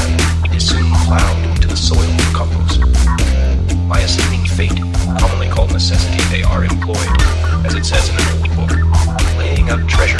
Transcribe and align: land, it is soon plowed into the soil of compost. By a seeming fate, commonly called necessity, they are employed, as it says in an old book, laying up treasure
land, 0.00 0.46
it 0.46 0.54
is 0.54 0.68
soon 0.68 0.90
plowed 1.06 1.44
into 1.50 1.68
the 1.68 1.76
soil 1.76 1.98
of 2.00 2.32
compost. 2.32 2.80
By 3.88 4.00
a 4.00 4.08
seeming 4.08 4.46
fate, 4.46 4.80
commonly 5.18 5.48
called 5.48 5.72
necessity, 5.72 6.22
they 6.30 6.42
are 6.42 6.64
employed, 6.64 7.14
as 7.66 7.74
it 7.74 7.84
says 7.84 8.08
in 8.08 8.16
an 8.16 8.26
old 8.38 8.50
book, 8.56 8.72
laying 9.38 9.70
up 9.70 9.86
treasure 9.88 10.19